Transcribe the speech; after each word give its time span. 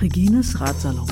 Regines 0.00 0.58
Ratsalon. 0.60 1.06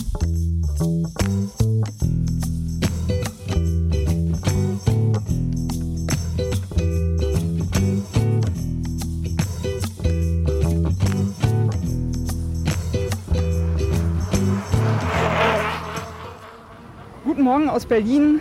Guten 17.25 17.43
Morgen 17.43 17.69
aus 17.69 17.85
Berlin. 17.87 18.41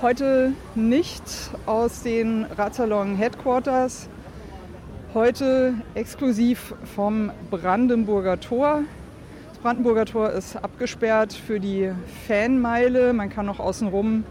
Heute 0.00 0.52
nicht 0.74 1.41
aus 1.66 2.02
den 2.02 2.44
Radsalon 2.56 3.14
Headquarters. 3.14 4.08
Heute 5.14 5.74
exklusiv 5.94 6.74
vom 6.96 7.30
Brandenburger 7.50 8.40
Tor. 8.40 8.82
Das 9.50 9.58
Brandenburger 9.58 10.04
Tor 10.04 10.30
ist 10.30 10.56
abgesperrt 10.56 11.32
für 11.32 11.60
die 11.60 11.92
Fanmeile. 12.26 13.12
Man 13.12 13.30
kann 13.30 13.46
noch 13.46 13.60
außenrum 13.60 14.24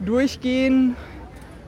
durchgehen. 0.00 0.96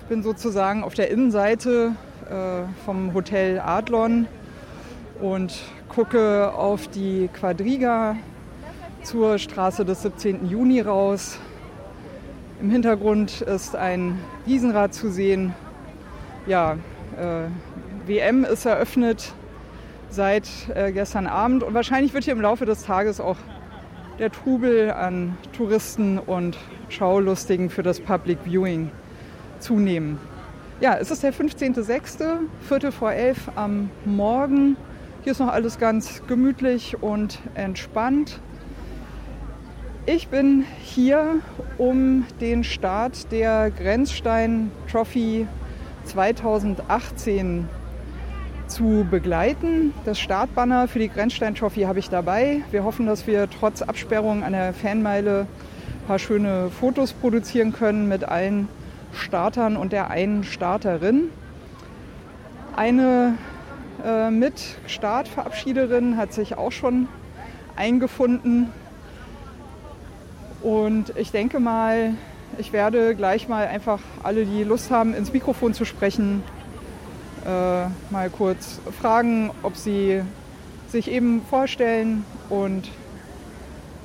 Ich 0.01 0.07
bin 0.07 0.23
sozusagen 0.23 0.83
auf 0.83 0.95
der 0.95 1.11
Innenseite 1.11 1.93
äh, 2.31 2.85
vom 2.85 3.13
Hotel 3.13 3.61
Adlon 3.61 4.27
und 5.21 5.55
gucke 5.89 6.53
auf 6.55 6.89
die 6.89 7.29
Quadriga 7.35 8.17
zur 9.03 9.39
Straße 9.39 9.85
des 9.85 10.03
17. 10.03 10.49
Juni 10.49 10.81
raus. 10.81 11.39
Im 12.61 12.71
Hintergrund 12.71 13.41
ist 13.41 13.77
ein 13.77 14.19
Riesenrad 14.45 14.93
zu 14.93 15.13
sehen. 15.13 15.55
Ja, 16.49 16.77
äh, 17.17 17.47
WM 18.05 18.45
ist 18.45 18.67
eröffnet 18.67 19.33
seit 20.11 20.49
äh, 20.75 20.91
gestern 20.91 21.29
Abend 21.29 21.63
und 21.63 21.75
wahrscheinlich 21.75 22.15
wird 22.15 22.25
hier 22.25 22.33
im 22.33 22.41
Laufe 22.41 22.67
des 22.67 22.83
Tages 22.83 23.21
auch 23.21 23.37
der 24.19 24.33
Trubel 24.33 24.91
an 24.91 25.39
Touristen 25.57 26.19
und 26.19 26.59
Schaulustigen 26.89 27.71
für 27.71 27.85
das 27.85 28.01
Public 28.01 28.39
Viewing 28.45 28.91
zunehmen. 29.61 30.19
Ja, 30.81 30.97
es 30.97 31.13
ist 31.13 31.23
der 31.23 31.33
15.06., 31.33 32.39
Viertel 32.67 32.91
vor 32.91 33.13
elf 33.13 33.53
am 33.55 33.89
Morgen. 34.05 34.77
Hier 35.23 35.31
ist 35.31 35.39
noch 35.39 35.53
alles 35.53 35.79
ganz 35.79 36.23
gemütlich 36.27 37.01
und 37.01 37.39
entspannt. 37.55 38.41
Ich 40.11 40.29
bin 40.29 40.65
hier, 40.81 41.43
um 41.77 42.25
den 42.41 42.65
Start 42.65 43.31
der 43.31 43.71
Grenzstein 43.71 44.71
Trophy 44.91 45.47
2018 46.07 47.69
zu 48.69 49.07
begleiten. 49.11 49.93
Das 50.07 50.19
Startbanner 50.19 50.89
für 50.89 50.99
die 50.99 51.11
Grenzstein 51.11 51.55
Trophy 51.55 51.83
habe 51.83 51.99
ich 51.99 52.09
dabei. 52.09 52.63
Wir 52.71 52.85
hoffen, 52.85 53.05
dass 53.05 53.27
wir 53.27 53.51
trotz 53.51 53.83
Absperrung 53.83 54.45
an 54.45 54.55
der 54.55 54.73
Fanmeile 54.73 55.41
ein 55.41 56.07
paar 56.07 56.19
schöne 56.19 56.71
Fotos 56.71 57.13
produzieren 57.13 57.75
können 57.75 58.09
mit 58.09 58.25
allen 58.25 58.67
Startern 59.13 59.77
und 59.77 59.93
der 59.93 60.09
einen 60.09 60.43
Starterin. 60.43 61.25
Eine 62.75 63.35
äh, 64.03 64.31
mit 64.31 64.55
Startverabschiederin 64.87 66.17
hat 66.17 66.33
sich 66.33 66.57
auch 66.57 66.73
schon 66.73 67.09
eingefunden. 67.77 68.73
Und 70.63 71.13
ich 71.17 71.31
denke 71.31 71.61
mal, 71.61 72.15
ich 72.59 72.73
werde 72.73 73.15
gleich 73.15 73.49
mal 73.49 73.67
einfach 73.67 74.01
alle, 74.23 74.45
die 74.45 74.65
Lust 74.65 74.91
haben, 74.91 75.15
ins 75.15 75.33
Mikrofon 75.33 75.75
zu 75.75 75.85
sprechen, 75.85 76.43
äh, 77.45 77.87
mal 78.11 78.31
kurz 78.31 78.81
fragen, 79.01 79.51
ob 79.63 79.77
sie 79.77 80.23
sich 80.89 81.11
eben 81.11 81.43
vorstellen 81.49 82.25
und 82.49 82.91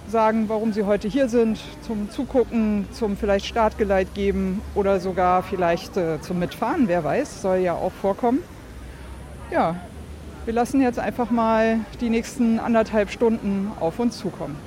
sagen, 0.07 0.45
warum 0.49 0.73
sie 0.73 0.83
heute 0.83 1.07
hier 1.07 1.29
sind, 1.29 1.59
zum 1.87 2.11
Zugucken, 2.11 2.87
zum 2.91 3.17
vielleicht 3.17 3.45
Startgeleit 3.45 4.13
geben 4.13 4.61
oder 4.75 4.99
sogar 4.99 5.43
vielleicht 5.43 5.97
äh, 5.97 6.21
zum 6.21 6.39
Mitfahren, 6.39 6.87
wer 6.87 7.03
weiß, 7.03 7.41
soll 7.41 7.57
ja 7.57 7.73
auch 7.73 7.91
vorkommen. 7.91 8.39
Ja, 9.49 9.75
wir 10.45 10.53
lassen 10.53 10.81
jetzt 10.81 10.99
einfach 10.99 11.31
mal 11.31 11.79
die 12.01 12.09
nächsten 12.09 12.59
anderthalb 12.59 13.09
Stunden 13.09 13.71
auf 13.79 13.97
uns 13.99 14.17
zukommen. 14.17 14.57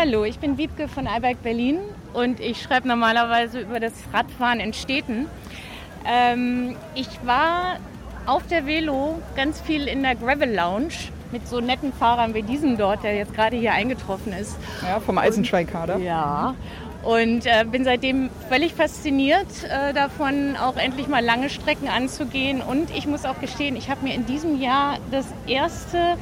Hallo, 0.00 0.24
ich 0.24 0.38
bin 0.38 0.58
Wiebke 0.58 0.86
von 0.86 1.08
iBike 1.08 1.42
Berlin 1.42 1.80
und 2.14 2.38
ich 2.38 2.62
schreibe 2.62 2.86
normalerweise 2.86 3.58
über 3.58 3.80
das 3.80 3.94
Radfahren 4.12 4.60
in 4.60 4.72
Städten. 4.72 5.26
Ähm, 6.06 6.76
ich 6.94 7.08
war 7.24 7.78
auf 8.24 8.46
der 8.46 8.64
Velo 8.64 9.20
ganz 9.34 9.60
viel 9.60 9.88
in 9.88 10.04
der 10.04 10.14
Gravel 10.14 10.54
Lounge 10.54 10.94
mit 11.32 11.48
so 11.48 11.60
netten 11.60 11.92
Fahrern 11.92 12.32
wie 12.32 12.44
diesem 12.44 12.76
dort, 12.76 13.02
der 13.02 13.16
jetzt 13.16 13.34
gerade 13.34 13.56
hier 13.56 13.72
eingetroffen 13.72 14.32
ist. 14.32 14.56
Ja, 14.84 15.00
vom 15.00 15.18
Eisenschweinkader. 15.18 15.98
Ja. 15.98 16.54
Und 17.02 17.46
äh, 17.46 17.64
bin 17.64 17.82
seitdem 17.82 18.30
völlig 18.48 18.74
fasziniert 18.74 19.48
äh, 19.64 19.92
davon, 19.92 20.54
auch 20.56 20.76
endlich 20.76 21.08
mal 21.08 21.24
lange 21.24 21.50
Strecken 21.50 21.88
anzugehen. 21.88 22.62
Und 22.62 22.96
ich 22.96 23.08
muss 23.08 23.24
auch 23.24 23.40
gestehen, 23.40 23.74
ich 23.74 23.90
habe 23.90 24.04
mir 24.04 24.14
in 24.14 24.26
diesem 24.26 24.60
Jahr 24.60 24.98
das 25.10 25.26
erste 25.48 26.16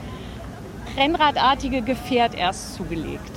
Rennradartige 0.96 1.82
Gefährt 1.82 2.34
erst 2.34 2.74
zugelegt. 2.74 3.32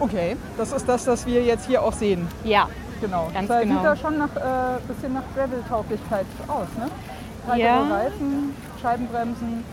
Okay, 0.00 0.36
das 0.56 0.72
ist 0.72 0.88
das, 0.88 1.06
was 1.06 1.26
wir 1.26 1.42
jetzt 1.42 1.66
hier 1.66 1.82
auch 1.82 1.92
sehen. 1.92 2.26
Ja, 2.44 2.68
Genau. 3.00 3.28
Ganz 3.32 3.48
das 3.48 3.62
genau. 3.62 3.76
sieht 3.76 3.84
da 3.84 3.96
schon 3.96 4.18
nach 4.18 4.36
äh, 4.36 4.78
bisschen 4.86 5.14
nach 5.14 5.22
Gravel-Tauglichkeit 5.34 6.26
aus, 6.48 6.66
ne? 6.76 6.90
Weitere 7.46 7.62
Ja. 7.66 7.80
Reifen, 7.88 8.54
Scheibenbremsen. 8.82 9.64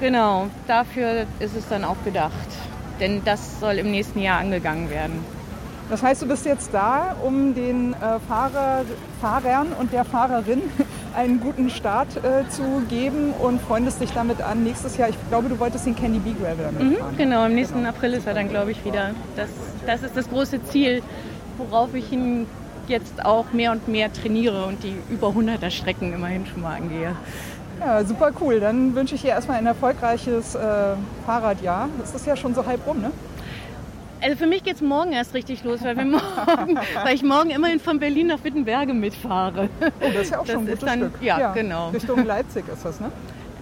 genau. 0.00 0.48
Dafür 0.66 1.26
ist 1.38 1.54
es 1.56 1.68
dann 1.68 1.84
auch 1.84 1.94
gedacht. 2.04 2.32
Denn 2.98 3.22
das 3.24 3.60
soll 3.60 3.74
im 3.74 3.92
nächsten 3.92 4.18
Jahr 4.18 4.40
angegangen 4.40 4.90
werden. 4.90 5.24
Das 5.88 6.02
heißt, 6.02 6.20
du 6.22 6.26
bist 6.26 6.44
jetzt 6.46 6.74
da, 6.74 7.14
um 7.24 7.54
den 7.54 7.92
äh, 7.94 8.18
Fahrer, 8.26 8.82
Fahrern 9.20 9.68
und 9.78 9.92
der 9.92 10.04
Fahrerin 10.04 10.62
einen 11.16 11.40
guten 11.40 11.70
Start 11.70 12.16
äh, 12.18 12.48
zu 12.48 12.82
geben 12.88 13.32
und 13.38 13.60
freundest 13.60 14.00
dich 14.00 14.10
damit 14.12 14.40
an. 14.42 14.64
Nächstes 14.64 14.96
Jahr, 14.96 15.08
ich 15.08 15.16
glaube, 15.28 15.48
du 15.48 15.58
wolltest 15.58 15.86
den 15.86 15.96
Candy 15.96 16.18
Bee 16.18 16.34
Gravel 16.40 16.70
Mhm, 16.72 16.88
mitfahren. 16.90 17.16
genau, 17.16 17.46
im 17.46 17.54
nächsten 17.54 17.84
April 17.86 18.14
ist 18.14 18.26
er 18.26 18.34
dann, 18.34 18.48
glaube 18.48 18.70
ich, 18.72 18.84
wieder. 18.84 19.10
Das, 19.36 19.48
das 19.86 20.02
ist 20.02 20.16
das 20.16 20.28
große 20.28 20.62
Ziel, 20.64 21.02
worauf 21.56 21.94
ich 21.94 22.10
ihn 22.12 22.46
jetzt 22.86 23.24
auch 23.24 23.52
mehr 23.52 23.72
und 23.72 23.86
mehr 23.88 24.12
trainiere 24.12 24.64
und 24.64 24.82
die 24.82 24.94
über 25.10 25.28
100er 25.28 25.70
Strecken 25.70 26.12
immerhin 26.14 26.46
schon 26.46 26.62
mal 26.62 26.76
angehe. 26.76 27.14
Ja, 27.80 28.02
super 28.04 28.30
cool. 28.40 28.60
Dann 28.60 28.94
wünsche 28.94 29.14
ich 29.14 29.22
dir 29.22 29.28
erstmal 29.28 29.58
ein 29.58 29.66
erfolgreiches 29.66 30.54
äh, 30.54 30.58
Fahrradjahr. 31.26 31.88
Das 32.00 32.14
ist 32.14 32.26
ja 32.26 32.34
schon 32.36 32.54
so 32.54 32.64
halb 32.66 32.86
rum, 32.86 33.00
ne? 33.00 33.10
Also 34.20 34.36
für 34.36 34.46
mich 34.46 34.64
geht 34.64 34.76
es 34.76 34.80
morgen 34.82 35.12
erst 35.12 35.34
richtig 35.34 35.62
los, 35.64 35.82
weil, 35.82 35.94
morgen, 36.04 36.78
weil 37.04 37.14
ich 37.14 37.22
morgen 37.22 37.50
immerhin 37.50 37.78
von 37.80 37.98
Berlin 37.98 38.28
nach 38.28 38.42
Wittenberge 38.42 38.92
mitfahre. 38.94 39.68
Oh, 39.80 39.86
das 40.12 40.22
ist 40.22 40.30
ja 40.32 40.38
auch 40.40 40.44
Das 40.44 40.52
schon 40.54 40.62
ein 40.62 40.66
gutes 40.66 40.80
dann- 40.80 40.98
Stück. 41.00 41.22
ja, 41.22 41.52
genau. 41.52 41.90
Richtung 41.90 42.24
Leipzig 42.24 42.64
ist 42.72 42.84
das, 42.84 43.00
ne? 43.00 43.10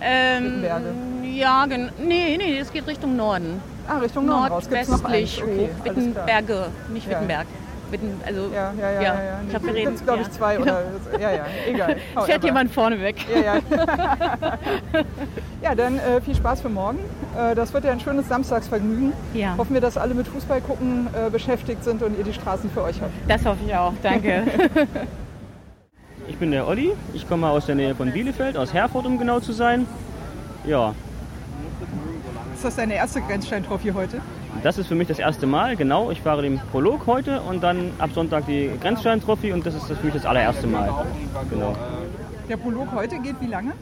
Ähm, 0.00 0.44
Wittenberge. 0.44 0.84
Ja, 1.34 1.66
gen- 1.66 1.90
nee, 1.98 2.36
nee, 2.38 2.58
es 2.58 2.72
geht 2.72 2.86
Richtung 2.86 3.16
Norden. 3.16 3.60
Ah, 3.88 3.98
Richtung 3.98 4.26
Norden 4.26 4.52
raus. 4.52 4.68
Gibt's 4.68 4.88
noch 4.88 5.04
eins? 5.04 5.38
Nordwestlich 5.38 5.42
Okay. 5.42 5.68
Wittenberge, 5.84 6.66
nicht 6.92 7.10
Ja. 7.10 7.20
Witten, 7.90 8.20
also, 8.26 8.50
Ja, 8.54 8.72
ja, 8.78 8.90
ja. 8.90 9.02
ja, 9.02 9.14
ja. 9.14 9.40
Ich 9.48 9.54
reden. 9.64 9.74
gibt's, 9.86 10.04
glaube 10.04 10.20
ich, 10.22 10.26
ja. 10.26 10.32
zwei 10.32 10.58
oder. 10.58 10.82
Ja, 11.20 11.30
ja, 11.30 11.46
egal. 11.68 11.96
Es 12.16 12.24
fährt 12.24 12.38
However. 12.38 12.46
jemand 12.46 12.72
vorne 12.72 13.00
weg. 13.00 13.16
Ja, 13.32 13.40
ja. 13.54 13.60
ja, 15.62 15.74
dann 15.74 15.98
äh, 15.98 16.20
viel 16.20 16.34
Spaß 16.34 16.60
für 16.62 16.68
morgen. 16.68 16.98
Äh, 17.38 17.54
das 17.54 17.72
wird 17.72 17.84
ja 17.84 17.92
ein 17.92 18.00
schönes 18.00 18.28
Samstagsvergnügen. 18.28 19.12
Ja. 19.34 19.54
Hoffen 19.56 19.74
wir, 19.74 19.80
dass 19.80 19.96
alle 19.96 20.14
mit 20.14 20.26
Fußball 20.28 20.60
gucken 20.60 21.08
äh, 21.14 21.30
beschäftigt 21.30 21.84
sind 21.84 22.02
und 22.02 22.18
ihr 22.18 22.24
die 22.24 22.32
Straßen 22.34 22.70
für 22.70 22.82
euch 22.82 23.00
habt. 23.00 23.12
Das 23.28 23.44
hoffe 23.44 23.58
ich 23.66 23.74
auch. 23.74 23.92
Danke. 24.02 24.44
Ich 26.28 26.38
bin 26.38 26.50
der 26.50 26.66
Olli, 26.66 26.92
ich 27.14 27.28
komme 27.28 27.48
aus 27.48 27.66
der 27.66 27.76
Nähe 27.76 27.94
von 27.94 28.10
Bielefeld, 28.10 28.56
aus 28.56 28.74
Herford, 28.74 29.06
um 29.06 29.16
genau 29.16 29.38
zu 29.38 29.52
sein. 29.52 29.86
Ja, 30.64 30.92
Ist 32.52 32.64
das 32.64 32.74
deine 32.74 32.94
erste 32.94 33.20
Grenzsteintrophy 33.20 33.90
heute? 33.90 34.20
Das 34.62 34.78
ist 34.78 34.86
für 34.86 34.94
mich 34.94 35.08
das 35.08 35.18
erste 35.18 35.46
Mal, 35.46 35.76
genau. 35.76 36.10
Ich 36.10 36.20
fahre 36.20 36.42
den 36.42 36.60
Prolog 36.70 37.06
heute 37.06 37.40
und 37.40 37.62
dann 37.62 37.90
ab 37.98 38.10
Sonntag 38.14 38.46
die 38.46 38.70
Grenzstein-Trophy 38.80 39.52
und 39.52 39.66
das 39.66 39.74
ist 39.74 39.86
für 39.86 40.04
mich 40.04 40.14
das 40.14 40.26
allererste 40.26 40.66
Mal. 40.66 40.92
Genau. 41.50 41.74
Der 42.48 42.56
Prolog 42.56 42.92
heute 42.94 43.18
geht 43.18 43.40
wie 43.40 43.46
lange? 43.46 43.72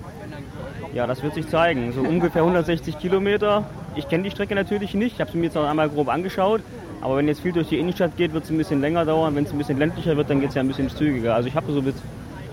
Ja, 0.95 1.07
das 1.07 1.23
wird 1.23 1.35
sich 1.35 1.49
zeigen. 1.49 1.93
So 1.93 2.01
ungefähr 2.01 2.43
160 2.43 2.99
Kilometer. 2.99 3.65
Ich 3.97 4.09
kenne 4.09 4.25
die 4.25 4.31
Strecke 4.31 4.55
natürlich 4.55 4.95
nicht, 4.95 5.15
ich 5.15 5.21
habe 5.21 5.31
sie 5.31 5.39
mir 5.39 5.45
jetzt 5.45 5.55
noch 5.55 5.69
einmal 5.69 5.89
grob 5.89 6.09
angeschaut. 6.09 6.63
Aber 7.01 7.19
wenn 7.19 7.29
jetzt 7.29 7.41
viel 7.41 7.53
durch 7.53 7.69
die 7.69 7.79
Innenstadt 7.79 8.17
geht, 8.17 8.33
wird 8.33 8.45
es 8.45 8.51
ein 8.51 8.57
bisschen 8.57 8.81
länger 8.81 9.05
dauern. 9.05 9.35
Wenn 9.37 9.45
es 9.45 9.53
ein 9.53 9.59
bisschen 9.59 9.79
ländlicher 9.79 10.17
wird, 10.17 10.31
dann 10.31 10.41
geht 10.41 10.49
es 10.51 10.55
ja 10.55 10.63
ein 10.63 10.69
bisschen 10.69 10.89
zügiger. 10.89 11.35
Also 11.35 11.49
ich 11.49 11.55
habe 11.55 11.71
so 11.71 11.83
mit, 11.83 11.95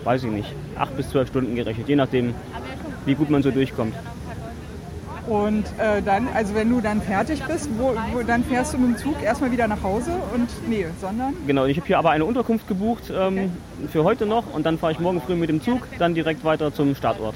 weiß 0.04 0.26
ich 0.26 0.32
nicht, 0.32 0.54
acht 0.78 0.96
bis 0.98 1.10
zwölf 1.10 1.30
Stunden 1.30 1.56
gerechnet, 1.56 1.88
je 1.88 1.96
nachdem, 1.96 2.34
wie 3.06 3.16
gut 3.16 3.30
man 3.30 3.42
so 3.44 3.52
durchkommt. 3.52 3.96
Und 5.32 5.64
äh, 5.78 6.02
dann, 6.04 6.28
also 6.28 6.54
wenn 6.56 6.70
du 6.70 6.82
dann 6.82 7.02
fertig 7.02 7.42
bist, 7.46 7.70
wo, 7.78 7.96
wo, 8.12 8.22
dann 8.22 8.44
fährst 8.44 8.74
du 8.74 8.78
mit 8.78 8.90
dem 8.90 8.98
Zug 8.98 9.24
erstmal 9.24 9.50
wieder 9.50 9.66
nach 9.66 9.82
Hause 9.82 10.12
und 10.34 10.50
nee, 10.68 10.86
sondern? 11.00 11.34
Genau, 11.48 11.64
ich 11.64 11.78
habe 11.78 11.88
hier 11.88 12.00
aber 12.00 12.10
eine 12.10 12.26
Unterkunft 12.26 12.68
gebucht 12.68 13.04
ähm, 13.10 13.38
okay. 13.38 13.50
für 13.90 14.04
heute 14.04 14.26
noch 14.26 14.54
und 14.54 14.66
dann 14.66 14.78
fahre 14.78 14.92
ich 14.92 15.00
morgen 15.00 15.22
früh 15.22 15.36
mit 15.36 15.48
dem 15.48 15.62
Zug 15.62 15.88
dann 15.98 16.14
direkt 16.16 16.44
weiter 16.44 16.74
zum 16.74 16.96
Startort. 16.96 17.36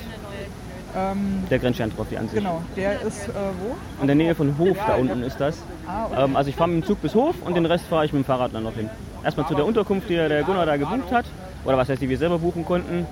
Ähm, 0.94 1.46
der 1.50 1.58
Grenzstein-Trophy 1.58 2.18
an 2.18 2.28
sich. 2.28 2.40
Genau, 2.40 2.62
der 2.76 3.00
ist 3.00 3.30
äh, 3.30 3.32
wo? 3.32 4.02
In 4.02 4.08
der 4.08 4.18
Nähe 4.18 4.36
von 4.36 4.58
Hof, 4.58 4.76
da 4.86 4.96
unten 4.96 5.24
ist 5.24 5.40
das. 5.40 5.58
Ah, 5.88 6.08
okay. 6.12 6.24
ähm, 6.26 6.36
also 6.36 6.50
ich 6.50 6.58
fahre 6.58 6.72
mit 6.72 6.84
dem 6.84 6.88
Zug 6.88 7.02
bis 7.02 7.16
Hof 7.16 7.36
und 7.46 7.56
den 7.56 7.66
Rest 7.66 7.86
fahre 7.86 8.04
ich 8.04 8.12
mit 8.12 8.24
dem 8.24 8.26
Fahrrad 8.26 8.54
dann 8.54 8.64
noch 8.64 8.76
hin. 8.76 8.90
Erstmal 9.24 9.48
zu 9.48 9.56
der 9.56 9.66
Unterkunft, 9.66 10.10
die 10.10 10.16
der 10.16 10.44
Gunnar 10.44 10.66
da 10.66 10.76
gebucht 10.76 11.14
hat. 11.14 11.26
Oder 11.64 11.78
was 11.78 11.88
heißt, 11.88 12.02
die 12.02 12.10
wir 12.10 12.18
selber 12.18 12.40
buchen 12.40 12.66
konnten. 12.66 13.08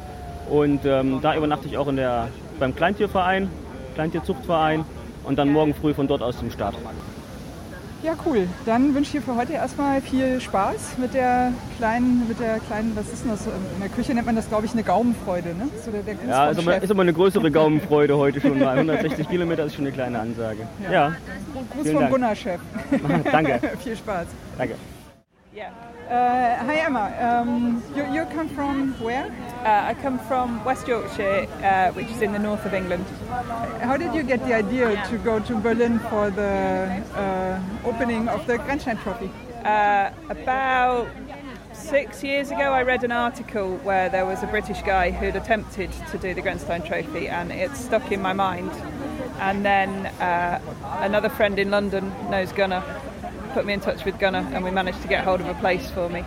Und 0.50 0.82
ähm, 0.84 1.20
da 1.22 1.38
übernachte 1.38 1.68
ich 1.68 1.78
auch 1.78 1.88
in 1.88 1.96
der, 1.96 2.28
beim 2.60 2.76
Kleintierverein, 2.76 3.50
Kleintierzuchtverein. 3.94 4.86
Und 5.24 5.38
dann 5.38 5.50
morgen 5.50 5.74
früh 5.74 5.94
von 5.94 6.08
dort 6.08 6.22
aus 6.22 6.38
zum 6.38 6.52
Start. 6.52 6.76
Ja, 8.04 8.16
cool. 8.26 8.50
Dann 8.66 8.94
wünsche 8.94 9.18
ich 9.18 9.24
dir 9.24 9.32
für 9.32 9.38
heute 9.38 9.54
erstmal 9.54 10.02
viel 10.02 10.42
Spaß 10.42 10.98
mit 10.98 11.14
der 11.14 11.54
kleinen, 11.78 12.28
mit 12.28 12.38
der 12.38 12.60
kleinen, 12.60 12.94
was 12.96 13.08
ist 13.08 13.24
denn 13.24 13.32
das? 13.32 13.48
In 13.48 13.80
der 13.80 13.88
Küche 13.88 14.14
nennt 14.14 14.26
man 14.26 14.36
das, 14.36 14.50
glaube 14.50 14.66
ich, 14.66 14.74
eine 14.74 14.84
Gaumenfreude, 14.84 15.56
ne? 15.56 15.70
So 15.86 15.90
der, 15.90 16.02
der 16.04 16.16
ja, 16.28 16.50
ist 16.50 16.60
aber, 16.60 16.82
ist 16.82 16.92
aber, 16.92 17.02
eine 17.04 17.14
größere 17.14 17.50
Gaumenfreude 17.50 18.18
heute 18.18 18.42
schon 18.42 18.60
mal. 18.60 18.78
160 18.78 19.30
Kilometer 19.30 19.64
ist 19.64 19.76
schon 19.76 19.86
eine 19.86 19.94
kleine 19.94 20.20
Ansage. 20.20 20.68
Ja. 20.84 20.92
ja. 20.92 21.16
Gruß 21.74 21.92
vom 21.92 22.10
Gunnar-Chef. 22.10 22.60
Danke. 23.32 23.62
viel 23.82 23.96
Spaß. 23.96 24.28
Danke. 24.58 24.76
Yeah. 25.56 25.72
Uh, 26.10 26.66
hi 26.66 26.78
Emma, 26.78 27.16
um, 27.20 27.84
you, 27.96 28.04
you 28.12 28.26
come 28.26 28.50
from 28.50 29.00
where? 29.00 29.26
Uh, 29.64 29.90
I 29.90 29.94
come 29.94 30.18
from 30.18 30.66
West 30.66 30.88
Yorkshire, 30.88 31.48
uh, 31.62 31.92
which 31.92 32.08
is 32.08 32.24
in 32.24 32.32
the 32.32 32.40
north 32.40 32.66
of 32.66 32.74
England. 32.74 33.06
How 33.80 33.96
did 33.96 34.16
you 34.16 34.24
get 34.24 34.44
the 34.48 34.56
idea 34.56 35.06
to 35.10 35.18
go 35.20 35.40
to 35.42 35.56
Berlin 35.56 36.00
for 36.10 36.32
the 36.32 37.04
uh, 37.14 37.62
opening 37.88 38.30
of 38.30 38.48
the 38.48 38.58
Grenzstein 38.58 39.00
Trophy? 39.04 39.30
Uh, 39.64 40.10
about 40.30 41.08
six 41.72 42.24
years 42.24 42.50
ago, 42.50 42.74
I 42.74 42.82
read 42.82 43.04
an 43.04 43.12
article 43.12 43.78
where 43.78 44.10
there 44.10 44.26
was 44.26 44.42
a 44.42 44.48
British 44.48 44.82
guy 44.82 45.12
who'd 45.12 45.36
attempted 45.36 45.92
to 46.10 46.18
do 46.18 46.34
the 46.34 46.42
Grenzstein 46.42 46.84
Trophy, 46.84 47.28
and 47.28 47.52
it 47.52 47.76
stuck 47.76 48.12
in 48.12 48.24
my 48.24 48.34
mind. 48.34 48.72
And 49.40 49.64
then 49.64 50.08
uh, 50.20 50.60
another 51.02 51.30
friend 51.30 51.60
in 51.60 51.70
London 51.70 52.12
knows 52.32 52.52
Gunnar, 52.52 52.84
put 53.54 53.66
me 53.66 53.74
in 53.74 53.80
touch 53.80 54.04
with 54.04 54.20
Gunnar, 54.20 54.46
and 54.54 54.64
we 54.64 54.72
managed 54.72 55.02
to 55.04 55.08
get 55.08 55.24
hold 55.24 55.40
of 55.40 55.48
a 55.48 55.54
place 55.56 55.90
for 55.92 56.10
me. 56.10 56.24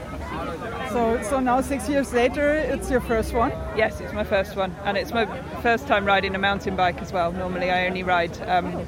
So, 0.91 1.21
so 1.23 1.41
now 1.41 1.61
six 1.61 1.89
years 1.89 2.13
later, 2.13 2.55
it's 2.55 2.91
your 2.91 3.01
first 3.01 3.35
one? 3.35 3.51
Yes, 3.77 4.01
it's 4.01 4.13
my 4.13 4.25
first 4.25 4.57
one, 4.57 4.75
and 4.85 4.97
it's 4.97 5.13
my 5.13 5.27
first 5.61 5.87
time 5.87 6.05
riding 6.05 6.35
a 6.35 6.39
mountain 6.39 6.77
bike 6.77 7.03
as 7.03 7.13
well. 7.13 7.33
Normally, 7.33 7.71
I 7.71 7.87
only 7.87 8.03
ride 8.03 8.41
um, 8.49 8.87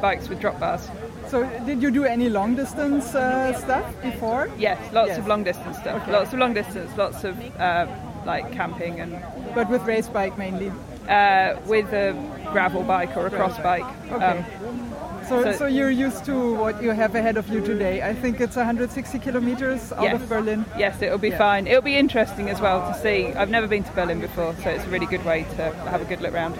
bikes 0.00 0.28
with 0.28 0.40
drop 0.40 0.60
bars. 0.60 0.88
So, 1.28 1.44
did 1.64 1.82
you 1.82 1.90
do 1.90 2.04
any 2.04 2.28
long 2.28 2.54
distance 2.54 3.14
uh, 3.14 3.54
stuff 3.54 3.86
before? 4.02 4.50
Yes, 4.58 4.78
lots 4.92 5.08
yes. 5.08 5.18
of 5.18 5.26
long 5.26 5.44
distance 5.44 5.78
stuff. 5.78 6.02
Okay. 6.02 6.12
Lots 6.12 6.32
of 6.32 6.38
long 6.38 6.52
distance, 6.52 6.96
lots 6.96 7.24
of 7.24 7.34
uh, 7.58 7.86
like 8.26 8.52
camping 8.52 9.00
and. 9.00 9.18
But 9.54 9.70
with 9.70 9.82
race 9.82 10.08
bike 10.08 10.36
mainly. 10.36 10.70
Uh, 11.08 11.56
with 11.66 11.92
a 11.92 12.12
gravel 12.52 12.84
bike 12.84 13.16
or 13.16 13.26
a 13.26 13.30
cross 13.30 13.58
bike. 13.58 13.84
Okay. 14.12 14.24
Um, 14.24 14.91
so, 15.32 15.42
so, 15.44 15.58
so, 15.58 15.66
you're 15.66 15.90
used 15.90 16.24
to 16.26 16.54
what 16.54 16.82
you 16.82 16.90
have 16.90 17.14
ahead 17.14 17.36
of 17.36 17.48
you 17.48 17.60
today. 17.60 18.02
I 18.02 18.14
think 18.14 18.40
it's 18.40 18.56
160 18.56 19.18
kilometers 19.18 19.92
out 19.92 20.02
yes. 20.02 20.22
of 20.22 20.28
Berlin. 20.28 20.64
Yes, 20.76 21.00
it'll 21.00 21.18
be 21.18 21.30
yeah. 21.30 21.38
fine. 21.38 21.66
It'll 21.66 21.82
be 21.82 21.96
interesting 21.96 22.48
as 22.48 22.60
well 22.60 22.92
to 22.92 22.98
see. 23.00 23.26
I've 23.32 23.50
never 23.50 23.66
been 23.66 23.84
to 23.84 23.92
Berlin 23.92 24.20
before, 24.20 24.54
so 24.62 24.70
it's 24.70 24.84
a 24.84 24.88
really 24.88 25.06
good 25.06 25.24
way 25.24 25.44
to 25.56 25.72
have 25.72 26.02
a 26.02 26.04
good 26.04 26.20
look 26.20 26.34
round. 26.34 26.58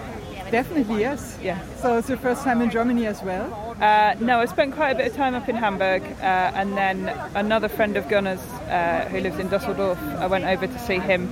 Definitely, 0.51 0.99
yes. 0.99 1.37
Yeah. 1.41 1.59
So 1.77 1.97
it's 1.97 2.09
your 2.09 2.19
first 2.19 2.43
time 2.43 2.61
in 2.61 2.69
Germany 2.69 3.07
as 3.07 3.23
well? 3.23 3.75
Uh, 3.81 4.15
no, 4.19 4.39
I 4.39 4.45
spent 4.45 4.75
quite 4.75 4.91
a 4.91 4.95
bit 4.95 5.07
of 5.07 5.15
time 5.15 5.33
up 5.33 5.49
in 5.49 5.55
Hamburg, 5.55 6.03
uh, 6.03 6.51
and 6.53 6.77
then 6.77 7.09
another 7.33 7.67
friend 7.67 7.97
of 7.97 8.07
Gunnar's 8.07 8.39
uh, 8.69 9.07
who 9.09 9.19
lives 9.19 9.39
in 9.39 9.49
Dusseldorf. 9.49 9.97
I 10.19 10.27
went 10.27 10.45
over 10.45 10.67
to 10.67 10.79
see 10.79 10.99
him, 10.99 11.27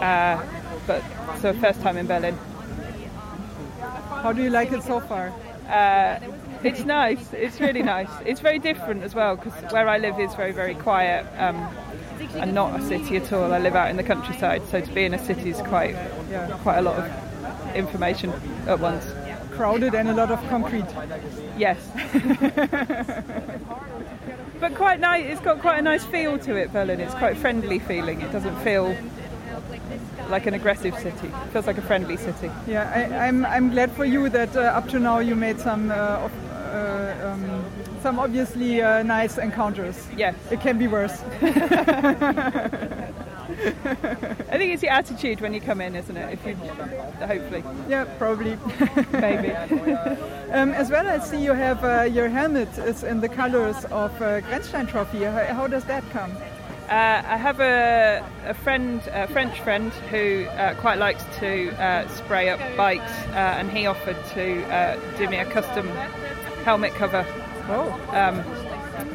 uh, 0.00 0.42
but 0.86 1.02
so 1.40 1.52
first 1.54 1.80
time 1.80 1.96
in 1.96 2.06
Berlin. 2.06 2.36
How 4.22 4.32
do 4.32 4.42
you 4.42 4.50
like 4.50 4.72
it 4.72 4.82
so 4.82 4.98
far? 4.98 5.32
It's 6.62 6.84
nice. 6.84 7.32
It's 7.32 7.60
really 7.60 7.82
nice. 7.82 8.10
It's 8.24 8.40
very 8.40 8.58
different 8.58 9.02
as 9.02 9.14
well 9.14 9.36
because 9.36 9.54
where 9.72 9.88
I 9.88 9.98
live 9.98 10.18
is 10.20 10.34
very, 10.34 10.52
very 10.52 10.74
quiet 10.74 11.26
um, 11.38 11.56
and 12.34 12.54
not 12.54 12.78
a 12.78 12.82
city 12.82 13.16
at 13.16 13.32
all. 13.32 13.52
I 13.52 13.58
live 13.58 13.74
out 13.74 13.90
in 13.90 13.96
the 13.96 14.02
countryside, 14.02 14.62
so 14.68 14.80
to 14.80 14.92
be 14.92 15.04
in 15.04 15.14
a 15.14 15.24
city 15.24 15.50
is 15.50 15.60
quite, 15.62 15.94
yeah, 16.30 16.58
quite 16.62 16.78
a 16.78 16.82
lot 16.82 16.96
of 16.96 17.74
information 17.74 18.32
at 18.66 18.78
once. 18.78 19.06
Crowded 19.52 19.94
and 19.94 20.08
a 20.08 20.14
lot 20.14 20.30
of 20.30 20.38
concrete. 20.48 20.86
Yes. 21.56 21.78
but 24.60 24.74
quite 24.74 25.00
nice. 25.00 25.24
It's 25.26 25.40
got 25.40 25.60
quite 25.60 25.78
a 25.78 25.82
nice 25.82 26.04
feel 26.04 26.38
to 26.40 26.56
it, 26.56 26.72
Berlin. 26.72 27.00
It's 27.00 27.14
quite 27.14 27.36
friendly 27.36 27.78
feeling. 27.78 28.20
It 28.20 28.32
doesn't 28.32 28.56
feel 28.60 28.96
like 30.28 30.46
an 30.46 30.54
aggressive 30.54 30.94
city. 30.98 31.26
It 31.26 31.52
feels 31.52 31.66
like 31.66 31.78
a 31.78 31.82
friendly 31.82 32.16
city. 32.16 32.50
Yeah, 32.66 32.90
I, 32.94 33.26
am 33.26 33.44
I'm, 33.44 33.46
I'm 33.46 33.70
glad 33.70 33.90
for 33.92 34.04
you 34.04 34.28
that 34.28 34.56
uh, 34.56 34.60
up 34.60 34.88
to 34.90 34.98
now 34.98 35.18
you 35.18 35.34
made 35.34 35.60
some 35.60 35.90
uh, 35.90 35.94
uh, 35.94 36.30
um, 36.70 37.64
some 38.02 38.18
obviously 38.18 38.82
uh, 38.82 39.02
nice 39.02 39.38
encounters. 39.38 40.06
Yes. 40.16 40.34
It 40.50 40.60
can 40.60 40.78
be 40.78 40.88
worse. 40.88 41.22
I 43.60 44.58
think 44.58 44.72
it's 44.72 44.80
the 44.80 44.88
attitude 44.88 45.40
when 45.40 45.52
you 45.52 45.60
come 45.60 45.80
in, 45.80 45.96
isn't 45.96 46.16
it? 46.16 46.32
If 46.32 46.46
you, 46.46 46.54
hopefully. 46.54 47.64
Yeah, 47.88 48.04
probably. 48.16 48.56
Maybe. 49.12 49.50
um, 50.52 50.70
as 50.70 50.90
well, 50.90 51.06
I 51.06 51.18
see 51.18 51.42
you 51.42 51.52
have 51.52 51.84
uh, 51.84 52.02
your 52.02 52.28
helmet 52.28 52.78
is 52.78 53.02
in 53.02 53.20
the 53.20 53.28
colors 53.28 53.84
of 53.86 54.14
uh, 54.22 54.40
Grenzstein 54.42 54.88
Trophy. 54.88 55.24
How, 55.24 55.44
how 55.46 55.66
does 55.66 55.84
that 55.84 56.08
come? 56.10 56.32
Uh, 56.88 57.22
I 57.24 57.36
have 57.36 57.60
a, 57.60 58.24
a, 58.46 58.54
friend, 58.54 59.00
a 59.12 59.26
French 59.28 59.60
friend, 59.60 59.92
who 60.10 60.44
uh, 60.46 60.74
quite 60.74 60.98
likes 60.98 61.24
to 61.40 61.70
uh, 61.82 62.08
spray 62.08 62.48
up 62.48 62.60
bikes, 62.76 63.12
uh, 63.28 63.58
and 63.58 63.70
he 63.70 63.86
offered 63.86 64.16
to 64.34 64.64
uh, 64.72 64.98
do 65.16 65.28
me 65.28 65.38
a 65.38 65.44
custom 65.44 65.88
helmet 66.64 66.94
cover. 66.94 67.24
Oh. 67.68 67.92
Um, 68.12 68.44